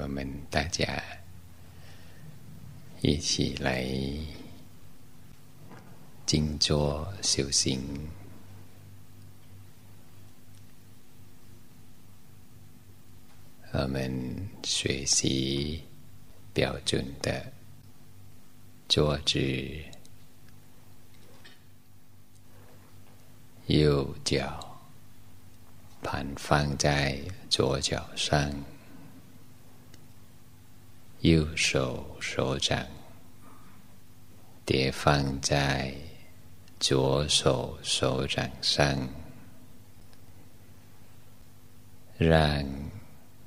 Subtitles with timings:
[0.00, 1.02] 我们大家
[3.00, 3.86] 一起来
[6.26, 7.80] 静坐修行。
[13.72, 15.82] 我们学习
[16.52, 17.50] 标准的
[18.88, 19.40] 坐姿，
[23.66, 24.78] 右脚
[26.02, 27.18] 盘放在
[27.48, 28.52] 左脚上，
[31.22, 32.86] 右手手掌
[34.64, 35.92] 叠放在
[36.78, 39.08] 左手手掌上，
[42.18, 42.64] 让。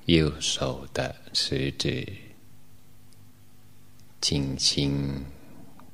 [0.06, 2.08] 右手的食指
[4.22, 5.26] 轻轻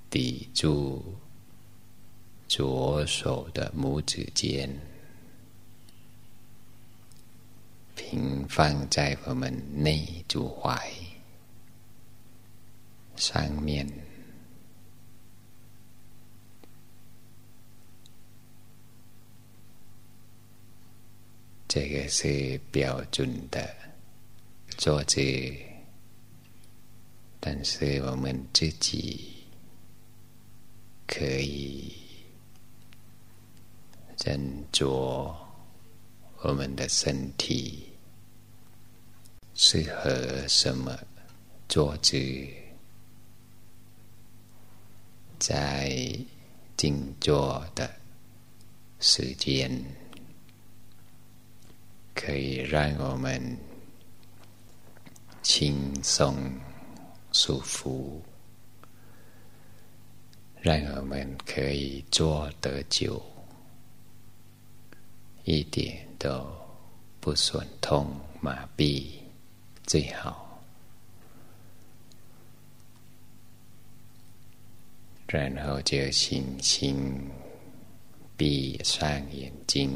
[0.09, 1.15] 抵住
[2.45, 4.69] 左手的拇指尖，
[7.95, 10.77] 平放在我们内足踝
[13.21, 13.87] 上面。
[21.67, 23.75] 这个是标准的。
[24.77, 25.21] 坐姿，
[27.39, 29.43] 但是我们自己
[31.05, 31.93] 可以
[34.17, 34.39] 斟
[34.71, 35.35] 酌
[36.39, 37.89] 我们的身体
[39.53, 40.97] 适合什么
[41.69, 42.17] 坐姿，
[45.41, 45.89] 在
[46.77, 47.89] 静坐的
[48.99, 49.83] 时间，
[52.13, 53.57] 可以让我们。
[55.43, 56.35] 轻松、
[57.33, 58.21] 舒服，
[60.61, 63.19] 让我们可以坐得久，
[65.43, 66.47] 一点都
[67.19, 69.13] 不酸痛麻痹，
[69.87, 70.50] 最好。
[75.31, 77.29] 然后就轻轻
[78.35, 79.91] 闭上眼睛。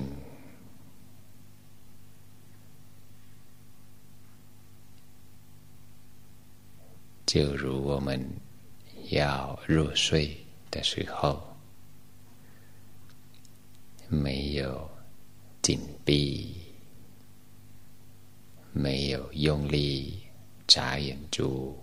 [7.25, 8.23] 就如我们
[9.09, 10.37] 要入睡
[10.71, 11.41] 的时候，
[14.07, 14.89] 没有
[15.61, 16.55] 紧闭，
[18.71, 20.21] 没有用力
[20.67, 21.77] 眨眼珠，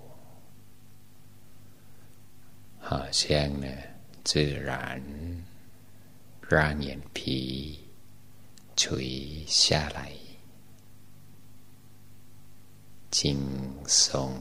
[2.93, 3.67] 好像呢
[4.23, 5.03] 自然
[6.47, 7.81] 让眼皮
[8.77, 10.13] 垂下来，
[13.11, 13.39] 轻
[13.87, 14.39] 松。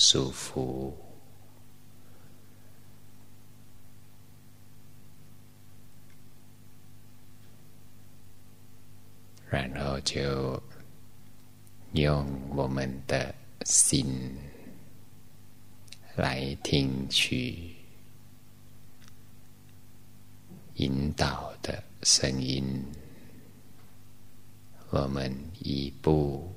[0.00, 0.96] 舒服，
[9.50, 10.62] 然后就
[11.94, 12.24] 用
[12.54, 14.38] 我们的心
[16.18, 17.72] 来听取
[20.74, 22.84] 引导的声音，
[24.90, 26.52] 我们一步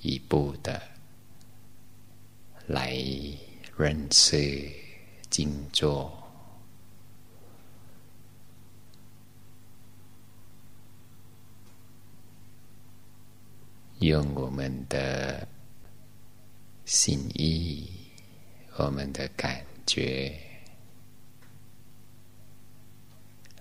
[0.00, 0.82] 一步的。
[2.66, 2.96] 来
[3.76, 4.68] 认识
[5.30, 6.10] 静坐，
[14.00, 15.46] 用我们的
[16.84, 17.88] 心意、
[18.76, 20.34] 我们的感觉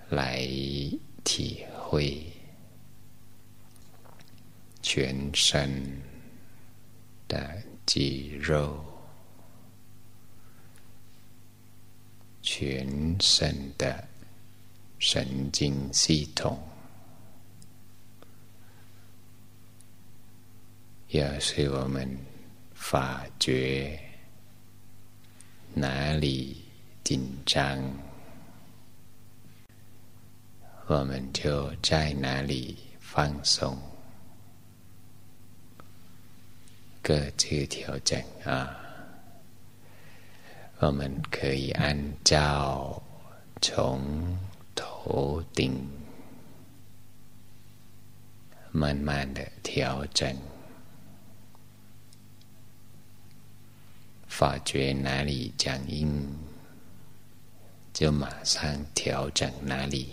[0.09, 0.45] 来
[1.23, 2.25] 体会
[4.81, 6.01] 全身
[7.27, 8.83] 的肌肉。
[12.43, 14.07] 全身的
[14.97, 16.59] 神经系统，
[21.09, 22.17] 要是我们
[22.73, 23.97] 发觉
[25.73, 26.57] 哪里
[27.03, 27.81] 紧张，
[30.87, 33.77] 我们就在哪里放松，
[37.01, 38.77] 各自调整啊。
[40.79, 43.01] 我们可以按照
[43.61, 44.37] 从
[44.75, 45.87] 头顶
[48.71, 50.35] 慢慢的调整，
[54.41, 56.35] 发觉哪里僵硬，
[57.93, 60.09] 就马上调整哪里。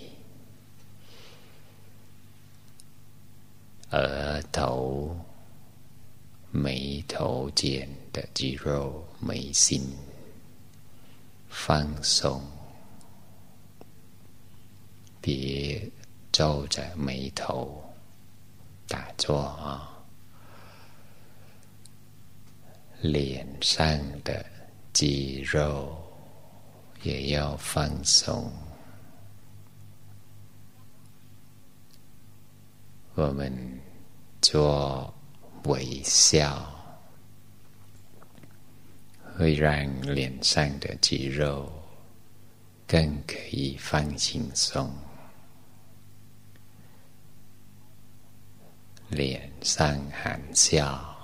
[3.91, 5.19] 额头、
[6.51, 9.81] 眉头间的肌肉、眉心。
[11.49, 12.43] 放松，
[15.23, 15.91] 别
[16.31, 17.83] 皱着眉头
[18.87, 19.88] 打坐啊！
[23.01, 23.87] 脸上
[24.25, 24.45] 的
[24.93, 25.97] 肌肉
[27.03, 28.53] 也要放松。
[33.15, 33.53] 我们
[34.41, 35.13] 做
[35.65, 36.71] 微笑，
[39.37, 39.73] 会让
[40.03, 41.73] 脸上的肌肉
[42.87, 44.93] 更可以放轻松。
[49.09, 51.18] 脸上含笑，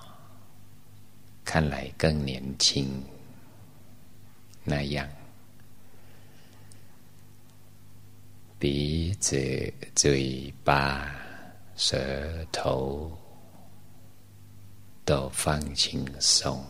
[1.45, 3.03] 看来更年轻。
[4.65, 5.07] 那样，
[8.59, 11.15] 鼻子、嘴巴、
[11.77, 13.13] 舌头
[15.05, 16.65] 都放轻松，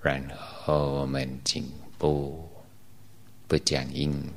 [0.00, 2.48] 然后我们颈部
[3.46, 4.32] 不僵硬。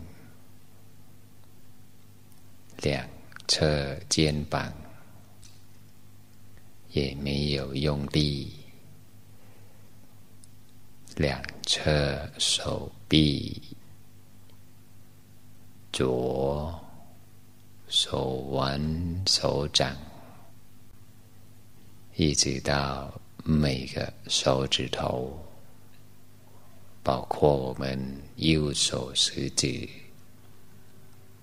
[2.82, 3.08] 两
[3.48, 4.74] 侧肩膀
[6.92, 8.52] 也没有用力，
[11.16, 13.62] 两侧手臂、
[15.94, 16.80] 左
[17.88, 18.82] 手腕、
[19.28, 19.96] 手掌，
[22.16, 23.14] 一直到
[23.44, 25.38] 每个手指头，
[27.04, 28.00] 包括我们
[28.38, 29.88] 右手食指，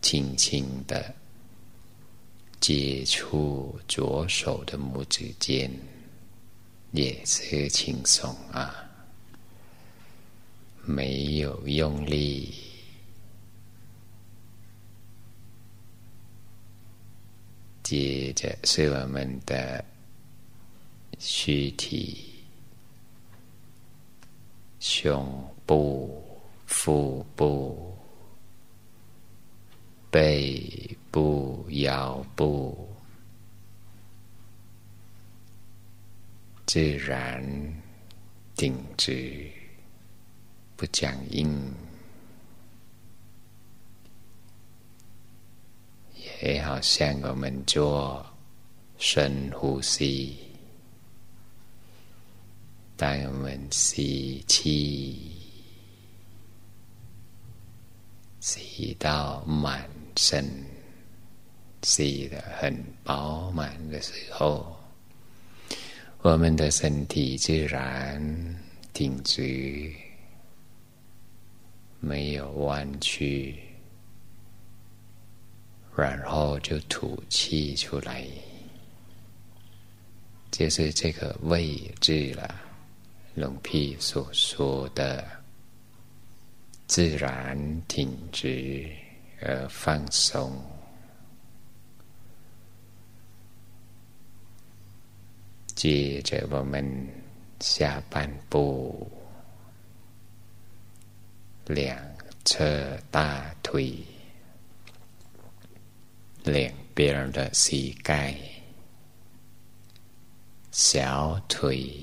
[0.03, 1.15] 轻轻的。
[2.61, 5.71] 接触左手的拇指尖，
[6.93, 8.75] 也是轻松啊，
[10.85, 12.53] 没有用力。
[17.85, 19.85] 接着是我们的
[21.19, 22.35] 躯体、
[24.81, 25.25] 胸
[25.65, 26.21] 部、
[26.67, 27.96] 腹部。
[30.17, 32.89] 背部、腰部，
[36.65, 37.45] 自然
[38.55, 39.47] 挺直，
[40.75, 41.71] 不僵硬，
[46.41, 48.25] 也好像我们做
[48.97, 50.39] 深呼吸，
[52.97, 55.31] 当我们吸气，
[58.41, 59.96] 吸到满。
[60.17, 60.45] 身
[61.83, 62.75] 吸的很
[63.05, 64.77] 饱满的时候，
[66.23, 68.21] 我们的身体自然
[68.93, 69.93] 挺直，
[72.01, 73.57] 没有弯曲，
[75.95, 78.27] 然后就吐气出来，
[80.51, 82.63] 就是这个位置了。
[83.35, 85.23] 龙皮所说的
[86.87, 88.91] 自然挺直。
[89.43, 90.51] 而放松，
[95.75, 97.07] 接着我们
[97.61, 99.11] 下半部，
[101.67, 101.99] 两
[102.45, 104.03] 侧大腿，
[106.45, 108.35] 两边的膝盖，
[110.73, 112.03] 小腿，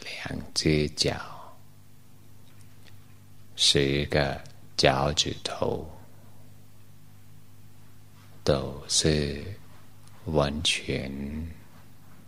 [0.00, 1.14] 两只脚，
[3.54, 4.42] 十个。
[4.76, 5.88] 脚趾头
[8.44, 9.42] 都是
[10.26, 11.10] 完全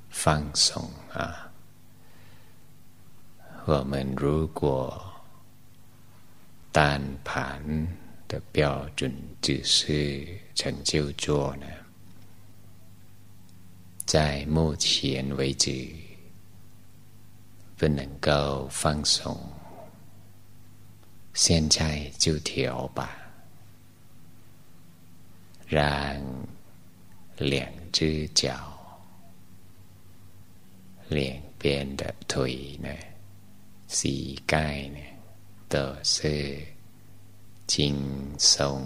[0.09, 1.51] 放松啊！
[3.67, 4.99] 我们如果
[6.73, 7.63] 单盘
[8.27, 9.13] 的标准
[9.43, 11.67] 只是成就做呢，
[14.07, 15.95] 在目前为止
[17.77, 19.39] 不能够放松。
[21.41, 23.17] 现在就调吧，
[25.69, 26.21] 让
[27.37, 29.01] 两只脚、
[31.09, 32.89] 两边的腿呢、
[33.87, 34.99] 膝盖呢，
[35.69, 36.61] 都是
[37.69, 37.97] 轻
[38.37, 38.85] 松、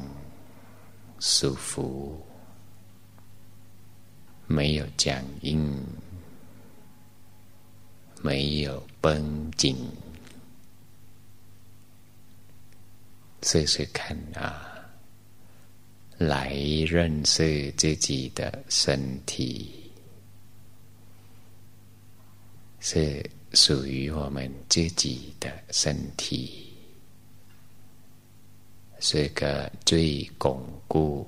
[1.21, 2.23] 舒服，
[4.47, 5.83] 没有僵硬，
[8.23, 9.75] 没有绷紧。
[13.43, 14.89] 试试看啊，
[16.17, 16.55] 来
[16.87, 19.91] 认识自己的身体，
[22.79, 26.73] 是属于我们自己的身体，
[29.01, 31.27] 是个最巩固，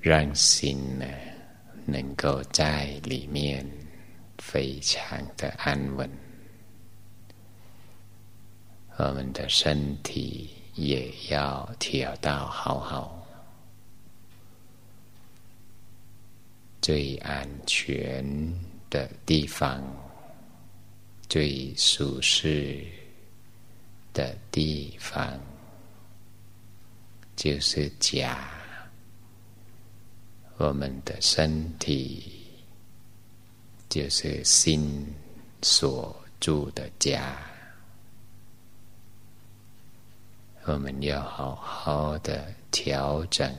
[0.00, 1.06] 让心呢
[1.84, 3.64] 能够在里面
[4.38, 6.10] 非常的安稳。
[8.98, 13.26] 我们的身体也要调到好好，
[16.80, 18.24] 最安全
[18.88, 19.82] 的地方，
[21.28, 22.82] 最舒适
[24.14, 25.38] 的地方，
[27.36, 28.48] 就是家。
[30.56, 32.32] 我们的身体
[33.90, 35.06] 就是心
[35.60, 37.36] 所住的家。
[40.65, 43.53] 我们要好好的调整。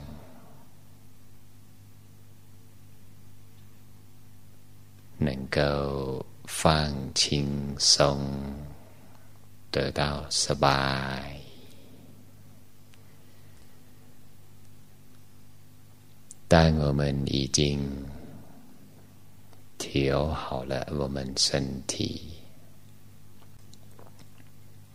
[5.17, 8.19] 能够放轻松，
[9.71, 11.29] 得到สบาย。
[16.49, 17.79] 当我们已经
[19.77, 22.33] 调好了我们身体，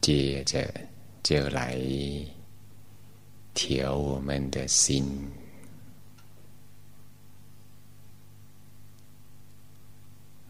[0.01, 0.69] 接着
[1.24, 1.80] 就来
[3.54, 5.32] 调我们的心。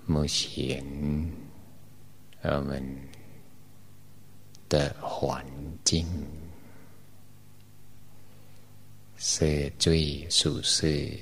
[0.06, 0.84] 目前，
[2.42, 2.84] 我们
[4.68, 5.46] 的环
[5.86, 6.06] 境
[9.16, 11.18] 是最舒适，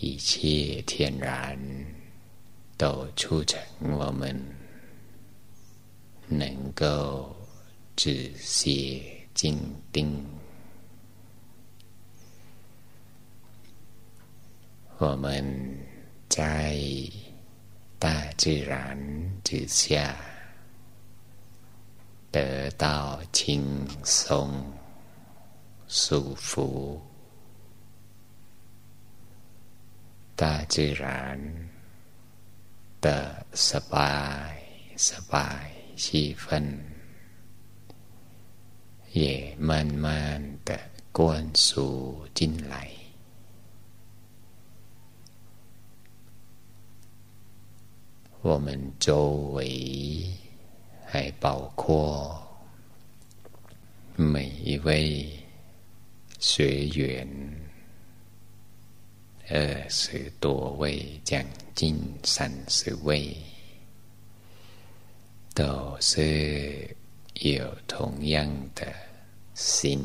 [0.00, 1.56] 一切天然
[2.76, 4.36] 都促成我们
[6.31, 7.35] 能够
[7.95, 9.01] 止歇
[9.33, 9.57] 静
[9.91, 10.25] 定。
[14.97, 15.45] 我们
[16.27, 16.75] 在
[17.99, 18.97] 大自然
[19.43, 20.15] 之下
[22.31, 24.51] 得到轻松、
[25.87, 27.01] 舒服，
[30.35, 31.39] 大自然
[32.99, 34.57] 的สบาย
[34.97, 36.62] สบาย 气氛
[39.12, 40.78] 也慢慢的
[41.10, 42.90] 灌输进来。
[48.40, 50.26] 我们周围
[51.06, 52.42] 还包括
[54.16, 55.30] 每一位
[56.40, 57.28] 学员，
[59.48, 61.44] 二十多位，将
[61.74, 63.36] 近三十位，
[65.54, 66.96] 都是
[67.34, 68.86] 有同样的
[69.54, 70.00] 心，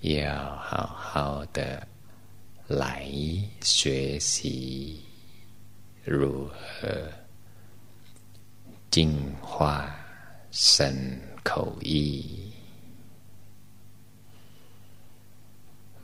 [0.00, 1.86] 要好好的
[2.68, 3.10] 来
[3.60, 5.02] 学习。
[6.04, 6.88] 如何
[8.90, 9.94] 净化
[10.50, 12.52] 身口意？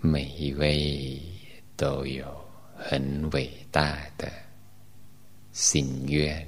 [0.00, 1.20] 每一位
[1.76, 2.26] 都有
[2.76, 4.30] 很伟大的
[5.56, 6.46] 心愿，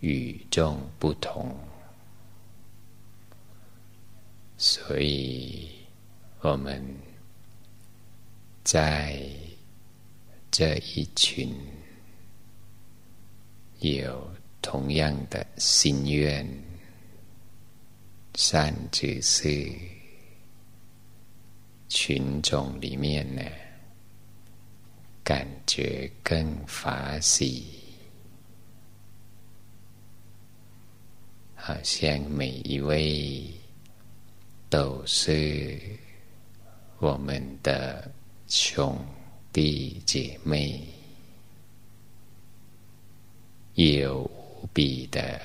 [0.00, 1.56] 与众不同，
[4.58, 5.70] 所以
[6.42, 6.84] 我们
[8.62, 9.18] 在。
[10.48, 11.54] 这一群
[13.80, 14.26] 有
[14.62, 16.48] 同样的心愿、
[18.36, 19.70] 善知识
[21.90, 23.42] 群众里面呢，
[25.26, 27.66] 感觉更发喜，
[31.56, 33.42] 好像每一位
[34.70, 35.76] 都是
[37.00, 38.08] 我们的
[38.46, 38.96] 兄。
[39.52, 40.80] 弟姐妹
[43.74, 45.40] 有无比的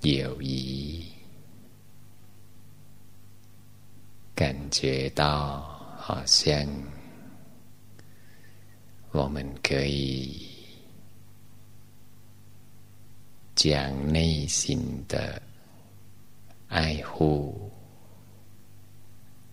[0.00, 1.06] 友谊，
[4.34, 5.60] 感觉到
[5.98, 6.66] 好像
[9.16, 10.46] 我们可以
[13.54, 15.40] 将内心的
[16.68, 17.72] 爱护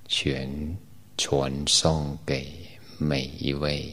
[0.06, 0.78] 全
[1.18, 2.62] 传送给。
[3.00, 3.92] 每一位，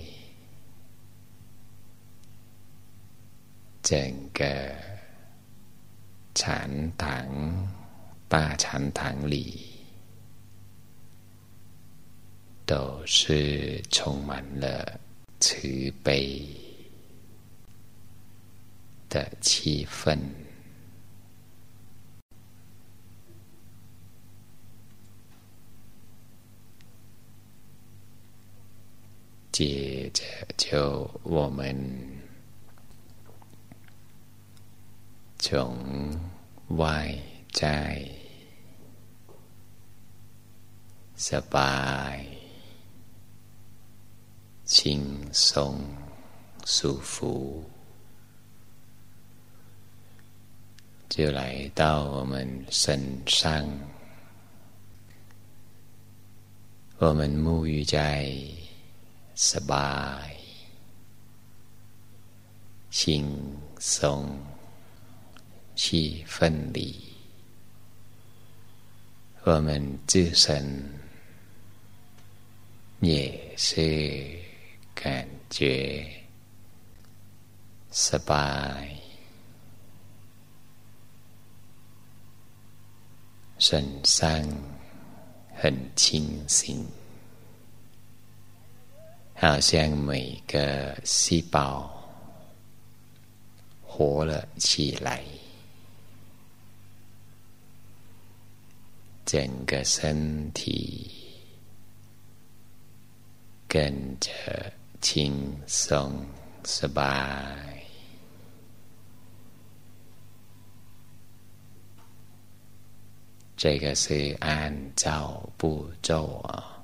[3.82, 3.98] 整
[4.32, 4.44] 个
[6.34, 7.26] 禅堂、
[8.28, 9.66] 大禅堂里，
[12.66, 14.99] 都是充满了
[15.39, 16.47] 慈悲
[19.09, 20.17] 的气氛。
[29.51, 30.23] 接着，
[30.57, 31.73] 就我们
[35.39, 35.77] 从
[36.67, 37.17] 外
[37.53, 38.05] 在
[41.15, 42.38] สบาย
[44.69, 45.79] 轻松、
[46.65, 47.63] 舒服，
[51.07, 53.67] 就来到我们身上，
[56.97, 58.31] 我们沐浴在
[59.35, 60.35] สบาย
[62.89, 64.39] 轻松
[65.75, 66.95] 气氛里，
[69.43, 70.89] 我们自身
[73.01, 74.39] 也是
[74.99, 76.05] 感觉
[77.91, 78.87] สบาย
[83.57, 84.45] 身上
[85.55, 86.85] 很清醒，
[89.35, 91.89] 好像每个细胞
[93.81, 95.23] 活了起来，
[99.25, 101.09] 整个身体
[103.67, 104.29] 跟着
[105.01, 106.25] 轻松、
[106.63, 107.75] สบาย
[113.57, 116.83] 这个是按照步骤啊，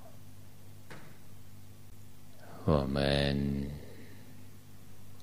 [2.66, 3.70] 我们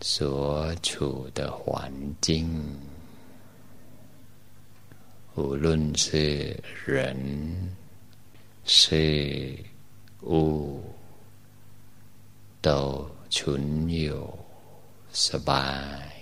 [0.00, 2.78] 所处的环境，
[5.34, 7.74] 无论是人、
[8.64, 9.58] 事
[10.22, 10.81] 物，
[12.62, 14.38] 都存有
[15.12, 15.64] สบา
[16.04, 16.18] ย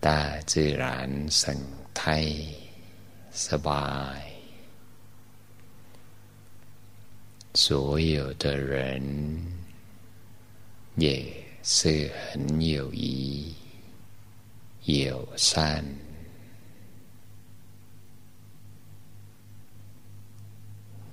[0.00, 1.56] 大自然生
[1.92, 2.24] 态
[3.32, 4.22] สบาย，
[7.54, 9.00] 所有的人
[10.96, 11.32] 也
[11.62, 13.54] 是很有谊、
[14.84, 15.84] 友善，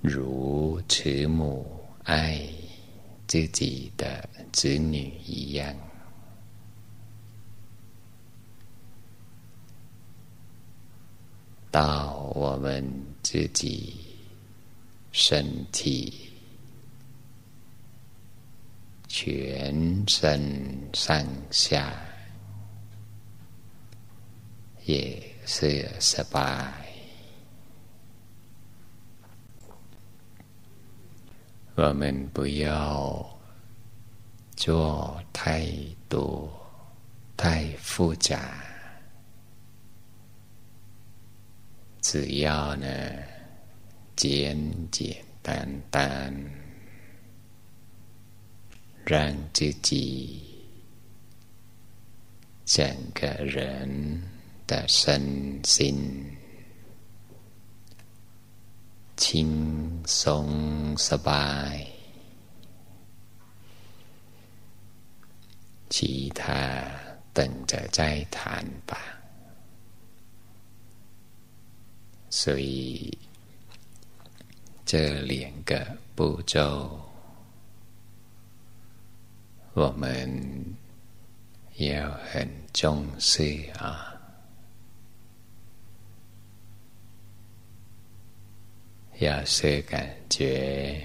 [0.01, 1.65] 如慈母
[2.03, 2.41] 爱
[3.27, 5.91] 自己的子女一样。
[11.71, 12.83] 到我们
[13.23, 13.95] 自己
[15.13, 16.13] 身体
[19.07, 21.93] 全身上下
[24.83, 26.90] 也是失败
[31.83, 33.39] 我们不要
[34.55, 35.67] 做太
[36.07, 36.47] 多、
[37.35, 38.63] 太复杂。
[42.01, 42.87] 只要呢，
[44.15, 44.55] 简
[44.91, 46.31] 简单单，
[49.03, 50.39] 让自己
[52.63, 54.21] 整个人
[54.67, 55.97] 的身心
[59.20, 61.86] 轻松、สบาย，
[65.88, 66.84] 其他
[67.32, 68.98] 等着再谈吧。
[72.30, 73.16] 所以，
[74.84, 77.00] 这两个步骤，
[79.72, 80.76] 我们
[81.76, 84.09] 要很重视啊！
[89.21, 90.99] 要是感觉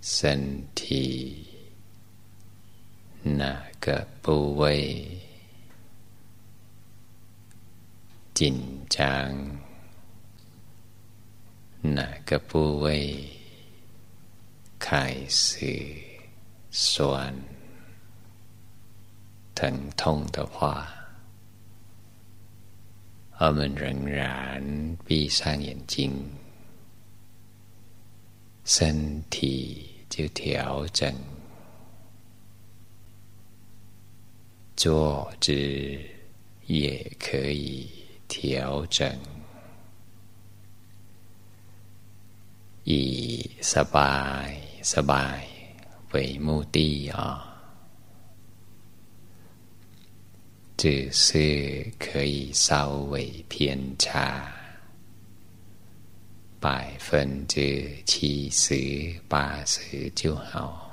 [0.00, 1.44] 身体
[3.24, 5.04] 哪个部位
[8.32, 9.36] 紧张。
[11.80, 13.28] 哪个部位
[14.78, 15.92] 开始
[16.70, 17.34] 酸、
[19.56, 20.88] 疼痛的话，
[23.38, 24.62] 我们仍然
[25.04, 26.12] 闭上眼睛，
[28.67, 31.13] 身体就调整，
[34.75, 35.99] 坐姿
[36.65, 37.89] 也可以
[38.27, 39.17] 调整。
[42.85, 45.41] 以สบายสบาย
[46.11, 47.47] 为目的啊，
[50.75, 54.51] 只是可以稍微偏差
[56.60, 60.90] 百分之七十八十就好，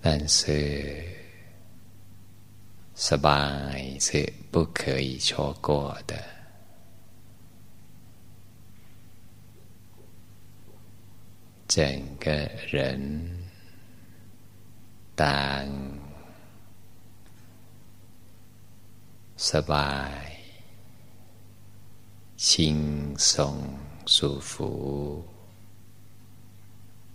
[0.00, 1.04] 但是
[2.94, 6.16] 失败是不可以错过的。
[11.68, 12.30] 整个
[12.70, 13.44] 人
[15.14, 15.68] 当
[19.36, 20.41] 失败。
[22.44, 23.56] 轻松
[24.04, 25.24] 舒服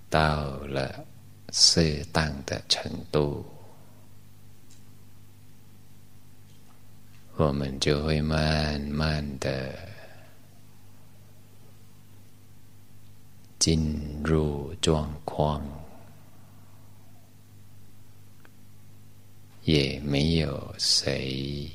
[0.09, 1.05] 到了
[1.51, 3.45] 适当的程度
[7.35, 9.77] 我们就会慢慢的
[13.59, 15.61] 进入状况
[19.65, 21.69] 也没有谁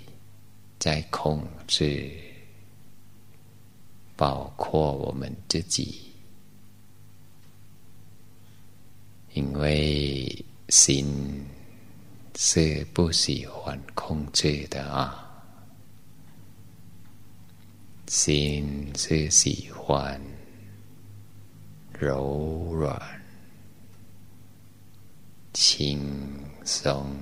[0.78, 2.31] 在控制
[4.22, 6.12] 包括我们自己，
[9.34, 11.44] 因为心
[12.36, 15.28] 是不喜欢控制的啊。
[18.06, 20.20] 心是喜欢
[21.98, 23.02] 柔软、
[25.52, 26.00] 轻
[26.62, 27.12] 松。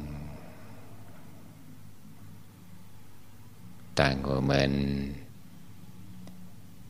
[3.94, 5.14] 但我们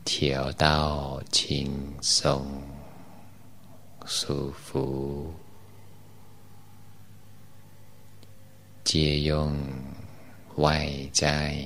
[0.03, 2.45] 调到轻松、
[4.05, 5.33] 舒服，
[8.83, 9.55] 借用
[10.57, 11.65] 外在。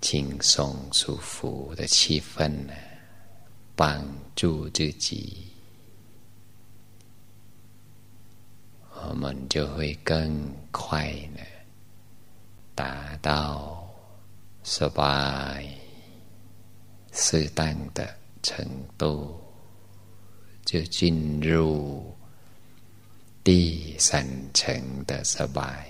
[0.00, 2.72] 轻松舒服的气氛呢，
[3.74, 5.48] 帮助自己，
[9.02, 11.40] 我们就会更快呢，
[12.76, 13.87] 达到
[14.70, 15.66] 适拜
[17.10, 18.62] 适当的程
[18.98, 19.40] 度，
[20.62, 22.14] 就进入
[23.42, 25.88] 第三层的失败。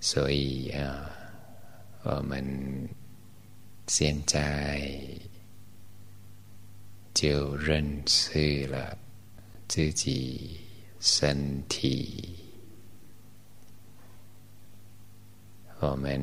[0.00, 1.08] 所以啊，
[2.02, 2.44] 我们
[3.86, 5.00] 现在
[7.14, 8.98] 就认识了
[9.68, 10.58] 自己
[10.98, 12.34] 身体，
[15.80, 16.20] 我们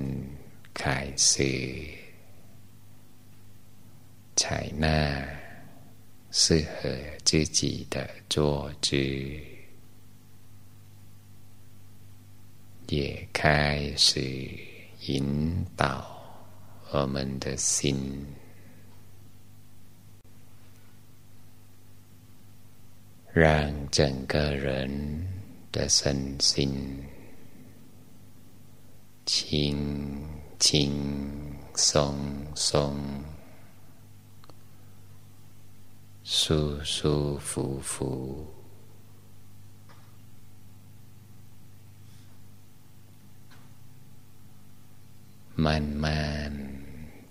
[0.74, 1.88] 开始
[4.36, 4.88] 采纳
[6.30, 6.90] 适合
[7.24, 8.96] 自己的坐姿。
[12.88, 14.22] 也开始
[15.08, 16.06] 引导
[16.92, 17.98] 我们的心，
[23.34, 25.28] 让整个人
[25.72, 26.72] 的身心
[29.26, 30.24] 轻
[30.60, 32.16] 轻松
[32.56, 32.96] 松、
[36.24, 38.46] 舒舒服服。
[45.58, 46.54] 慢慢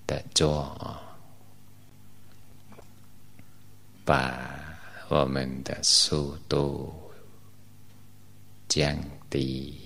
[0.07, 0.99] 的做，
[4.05, 4.51] 把
[5.09, 6.93] 我们的速度
[8.67, 9.79] 降低，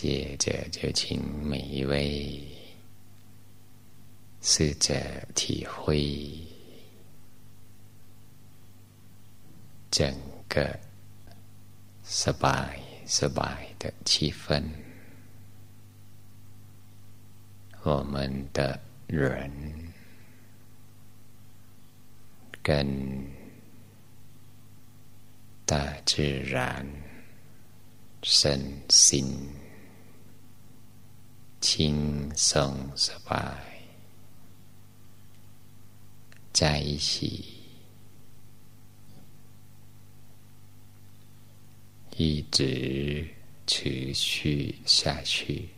[0.00, 2.50] 接着就请每一位。
[4.42, 4.94] 试着
[5.34, 6.18] 体会
[9.90, 10.14] 整
[10.48, 10.78] 个
[12.04, 14.62] 失败、失败的气氛。
[17.82, 19.50] 我们的人
[22.62, 22.86] 跟
[25.66, 26.86] 大自然
[28.22, 28.58] 身
[28.88, 29.26] 心
[31.60, 33.56] 轻松、失败。
[36.52, 37.44] 在一起，
[42.16, 43.26] 一直
[43.66, 45.68] 持续下去。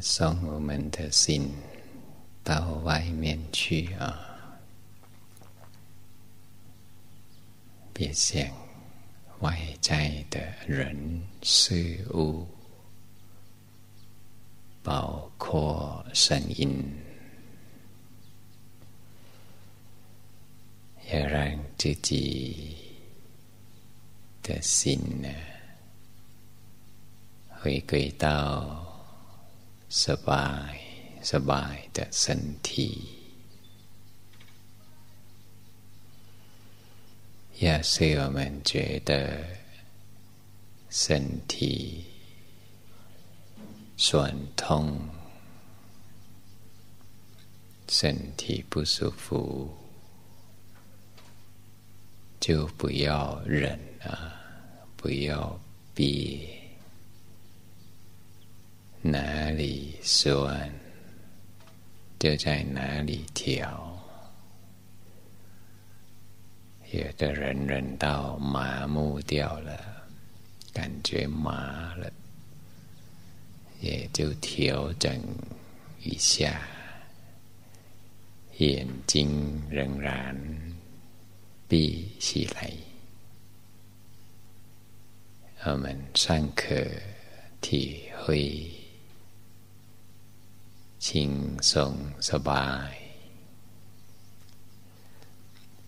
[0.00, 1.50] 送我们的心
[2.42, 4.22] 到外面去啊！
[7.92, 8.46] 别想
[9.40, 12.46] 外在的人事物，
[14.82, 16.70] 包括声音，
[21.10, 22.76] 要让自己
[24.42, 25.28] 的心呢，
[27.60, 28.95] 回归到
[29.89, 30.75] สบาย
[31.21, 32.71] สบาย的身体。
[37.59, 39.45] 要是我们觉得
[40.89, 42.05] 身体
[43.97, 44.99] 酸痛，
[47.87, 49.77] 身体不舒服。
[52.39, 54.33] 就不要忍啊，
[54.97, 55.59] 不要
[55.93, 56.54] 憋，
[59.06, 60.70] 哪里酸
[62.18, 63.96] 就在哪里调。
[66.92, 70.06] 有的人忍到麻木掉了，
[70.72, 72.12] 感觉麻了，
[73.80, 75.20] 也就调整
[76.02, 76.60] 一下，
[78.58, 80.36] 眼睛仍然。
[81.68, 82.70] 闭起来，
[85.64, 86.76] 我们尚可
[87.60, 88.70] 体会
[91.05, 92.93] 轻松、สบาย，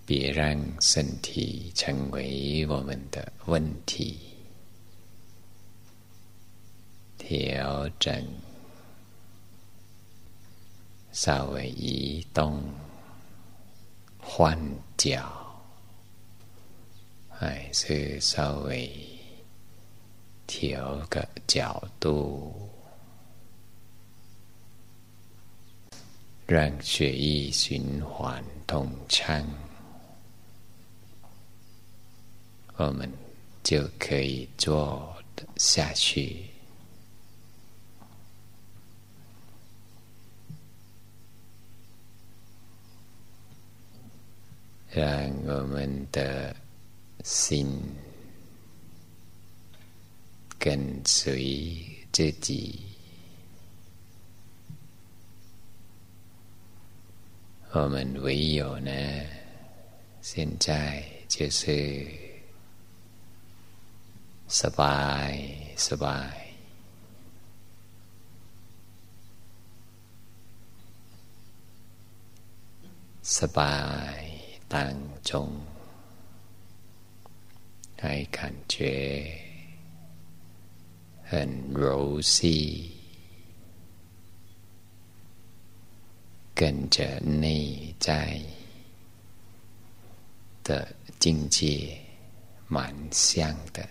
[0.05, 4.17] 别让身体成为我们的问题。
[7.17, 8.25] 调整，
[11.11, 12.61] 稍微移动，
[14.19, 14.57] 换
[14.97, 15.41] 脚。
[17.29, 18.89] 还是稍微
[20.47, 22.69] 调个角度，
[26.48, 29.46] 让血液循环通畅，
[32.76, 33.08] 我们
[33.62, 35.14] 就可以做
[35.56, 36.46] 下去，
[44.90, 46.56] 让我们的。
[47.24, 47.68] 心
[50.58, 52.78] 跟随自己，
[57.71, 58.91] 我们唯有呢，
[60.21, 62.07] 现在就是
[64.47, 65.33] สบาย
[65.75, 66.37] สบาย
[73.23, 74.21] สบาย
[74.67, 75.49] 当中。
[78.03, 79.33] 还感觉
[81.23, 82.91] 很柔细，
[86.58, 88.36] 跟着内在
[90.64, 91.96] 的境界
[92.66, 93.88] 蛮像的，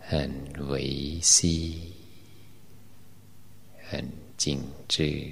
[0.00, 0.28] 很
[0.68, 1.92] 维系，
[3.88, 4.04] 很
[4.36, 5.30] 精致。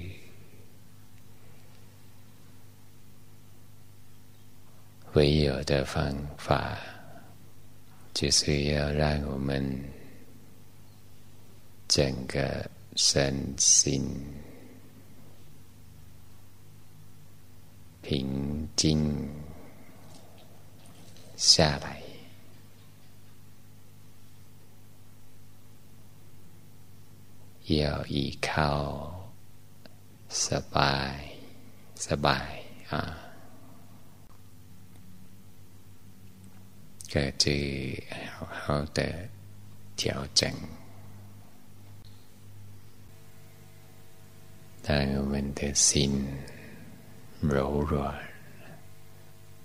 [5.11, 6.79] 唯有的方法，
[8.13, 9.61] 就是要让我们
[11.89, 14.02] 整个身心
[18.02, 19.28] 平静
[21.36, 22.00] 下来，
[27.66, 29.30] 要依靠
[30.30, 31.36] สบาย
[31.96, 33.26] สบาย啊。
[37.08, 37.50] 个就
[38.38, 39.28] 好好的
[39.96, 40.52] 调整，
[44.91, 46.27] 当我们的心
[47.39, 48.13] 柔软，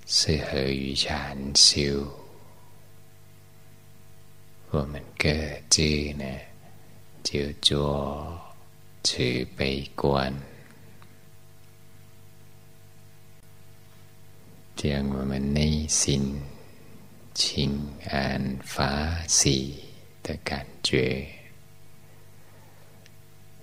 [0.07, 2.07] 适合于禅修，
[4.71, 5.29] 我们各
[5.69, 6.25] 自呢
[7.25, 8.41] 就做
[9.03, 10.33] 慈悲观，
[14.77, 16.41] 将我们内心。
[17.35, 19.75] 清安法喜
[20.23, 21.27] 的感觉，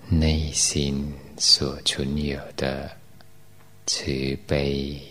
[0.10, 2.90] 内心所存有的
[3.86, 5.02] 慈悲、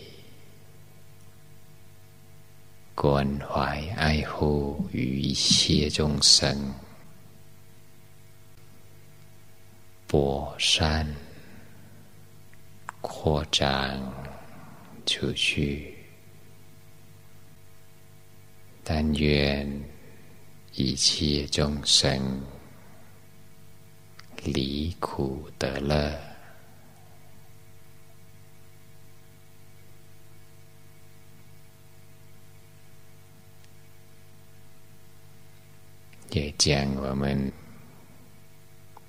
[2.95, 6.73] 关怀、爱护于一切众生，
[10.07, 11.07] 播散、
[13.01, 14.13] 扩张
[15.05, 15.95] 出去。
[18.83, 19.81] 但愿
[20.73, 22.41] 一切众生
[24.45, 26.19] 离苦得乐，
[36.31, 37.51] 也将我们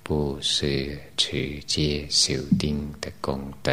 [0.03, 3.71] 布施、持戒、修定的功德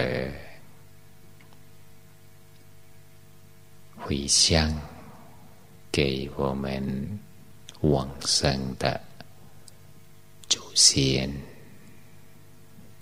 [3.96, 4.72] 回向。
[5.92, 7.20] 给我们
[7.82, 8.98] 往生的
[10.48, 11.30] 祖先、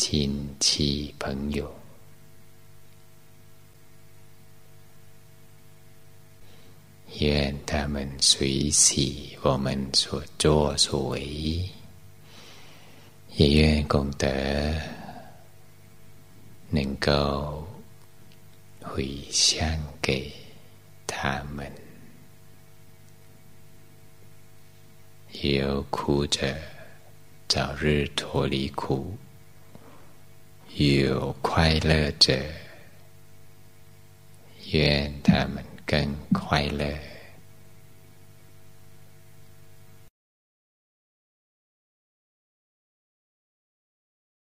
[0.01, 1.71] 亲戚、朋友，
[7.19, 11.69] 愿他们随喜我们所作所为，
[13.37, 14.27] 也愿功德
[16.71, 17.69] 能够
[18.81, 20.33] 回向给
[21.07, 21.71] 他们。
[25.43, 26.57] 有苦者
[27.47, 29.15] 早日脱离苦，
[30.81, 32.35] 有快乐者
[34.73, 37.10] 愿他们更快乐。